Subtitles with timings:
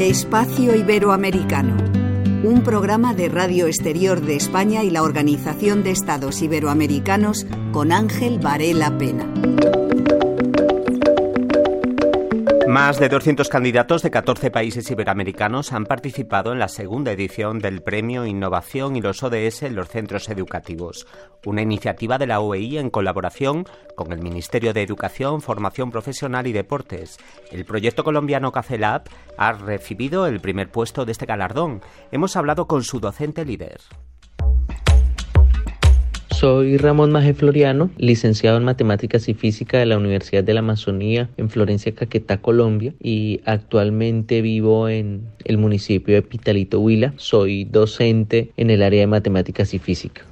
[0.00, 1.76] Espacio Iberoamericano,
[2.42, 8.38] un programa de Radio Exterior de España y la Organización de Estados Iberoamericanos con Ángel
[8.38, 9.30] Varela Pena.
[12.80, 17.82] Más de 200 candidatos de 14 países iberoamericanos han participado en la segunda edición del
[17.82, 21.06] Premio Innovación y los ODS en los centros educativos,
[21.44, 23.66] una iniciativa de la OEI en colaboración
[23.96, 27.18] con el Ministerio de Educación, Formación Profesional y Deportes.
[27.52, 29.02] El proyecto colombiano CACELAB
[29.36, 31.82] ha recibido el primer puesto de este galardón.
[32.10, 33.82] Hemos hablado con su docente líder.
[36.40, 41.28] Soy Ramón Maje Floriano, licenciado en Matemáticas y Física de la Universidad de la Amazonía
[41.36, 47.12] en Florencia, Caquetá, Colombia, y actualmente vivo en el municipio de Pitalito, Huila.
[47.16, 50.22] Soy docente en el área de Matemáticas y Física.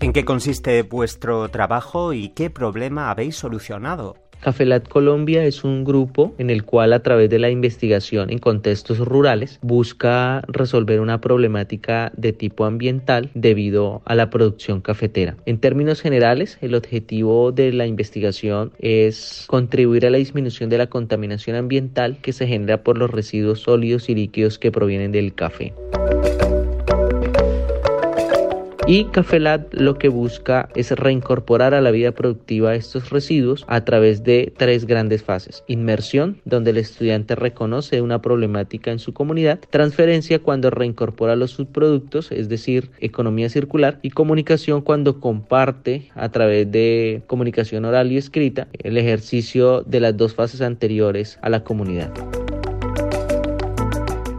[0.00, 4.16] ¿En qué consiste vuestro trabajo y qué problema habéis solucionado?
[4.42, 8.98] Cafelat Colombia es un grupo en el cual a través de la investigación en contextos
[8.98, 15.36] rurales busca resolver una problemática de tipo ambiental debido a la producción cafetera.
[15.46, 20.88] En términos generales, el objetivo de la investigación es contribuir a la disminución de la
[20.88, 25.72] contaminación ambiental que se genera por los residuos sólidos y líquidos que provienen del café.
[28.86, 34.24] Y Cafelat lo que busca es reincorporar a la vida productiva estos residuos a través
[34.24, 35.62] de tres grandes fases.
[35.68, 39.60] Inmersión, donde el estudiante reconoce una problemática en su comunidad.
[39.70, 44.00] Transferencia, cuando reincorpora los subproductos, es decir, economía circular.
[44.02, 50.16] Y comunicación, cuando comparte a través de comunicación oral y escrita el ejercicio de las
[50.16, 52.12] dos fases anteriores a la comunidad.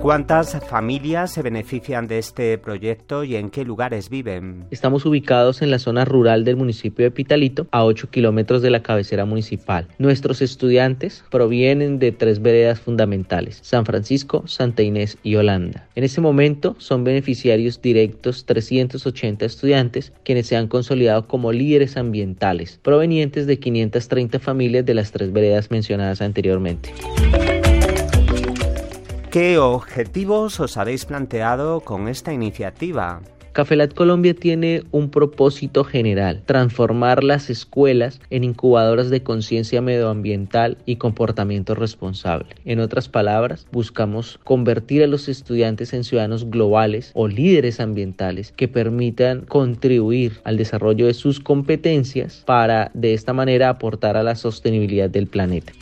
[0.00, 4.64] ¿Cuántas familias se benefician de este proyecto y en qué lugares viven?
[4.70, 8.80] Estamos ubicados en la zona rural del municipio de Pitalito, a 8 kilómetros de la
[8.80, 9.88] cabecera municipal.
[9.98, 15.88] Nuestros estudiantes provienen de tres veredas fundamentales, San Francisco, Santa Inés y Holanda.
[15.96, 22.78] En este momento son beneficiarios directos 380 estudiantes, quienes se han consolidado como líderes ambientales,
[22.82, 26.92] provenientes de 530 familias de las tres veredas mencionadas anteriormente.
[29.30, 33.20] ¿Qué objetivos os habéis planteado con esta iniciativa?
[33.52, 40.96] Cafelat Colombia tiene un propósito general, transformar las escuelas en incubadoras de conciencia medioambiental y
[40.96, 42.54] comportamiento responsable.
[42.64, 48.66] En otras palabras, buscamos convertir a los estudiantes en ciudadanos globales o líderes ambientales que
[48.66, 55.10] permitan contribuir al desarrollo de sus competencias para de esta manera aportar a la sostenibilidad
[55.10, 55.74] del planeta.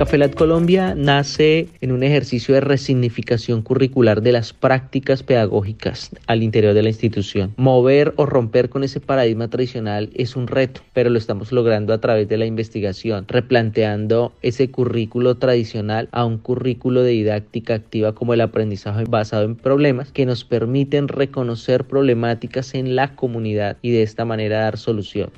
[0.00, 6.72] Cafelat Colombia nace en un ejercicio de resignificación curricular de las prácticas pedagógicas al interior
[6.72, 7.52] de la institución.
[7.58, 12.00] Mover o romper con ese paradigma tradicional es un reto, pero lo estamos logrando a
[12.00, 18.32] través de la investigación, replanteando ese currículo tradicional a un currículo de didáctica activa como
[18.32, 24.02] el aprendizaje basado en problemas que nos permiten reconocer problemáticas en la comunidad y de
[24.02, 25.28] esta manera dar solución.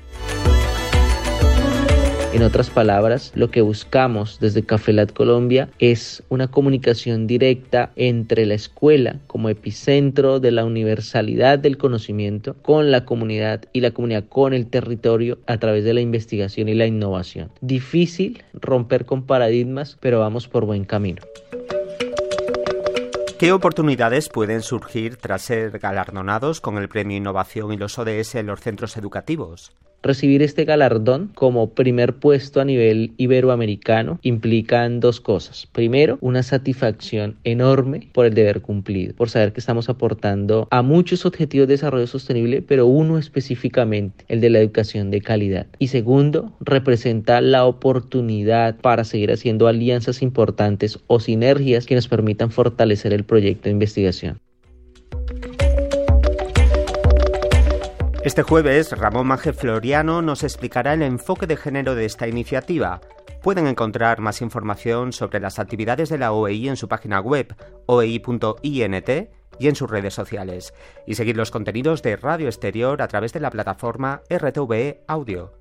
[2.33, 8.55] En otras palabras, lo que buscamos desde Cafelat Colombia es una comunicación directa entre la
[8.55, 14.55] escuela como epicentro de la universalidad del conocimiento con la comunidad y la comunidad con
[14.55, 17.51] el territorio a través de la investigación y la innovación.
[17.61, 21.21] Difícil romper con paradigmas, pero vamos por buen camino.
[23.39, 28.47] ¿Qué oportunidades pueden surgir tras ser galardonados con el Premio Innovación y los ODS en
[28.47, 29.73] los centros educativos?
[30.03, 35.69] Recibir este galardón como primer puesto a nivel iberoamericano implican dos cosas.
[35.71, 41.25] Primero, una satisfacción enorme por el deber cumplido, por saber que estamos aportando a muchos
[41.25, 45.69] objetivos de desarrollo sostenible, pero uno específicamente, el de la educación de calidad.
[45.79, 52.51] Y segundo, representa la oportunidad para seguir haciendo alianzas importantes o sinergias que nos permitan
[52.51, 54.41] fortalecer el proyecto de investigación.
[58.25, 63.01] Este jueves, Ramón Maje Floriano nos explicará el enfoque de género de esta iniciativa.
[63.43, 67.53] Pueden encontrar más información sobre las actividades de la OEI en su página web
[67.87, 69.11] oei.int
[69.59, 70.73] y en sus redes sociales,
[71.05, 75.55] y seguir los contenidos de Radio Exterior a través de la plataforma RTVE Audio.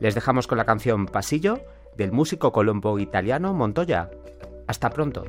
[0.00, 1.60] Les dejamos con la canción Pasillo
[1.94, 4.08] del músico colombo italiano Montoya.
[4.66, 5.24] Hasta pronto.